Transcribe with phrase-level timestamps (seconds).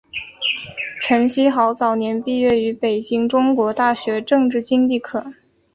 [0.99, 5.31] 陈希豪早年毕业于北京中国大学政治经济科。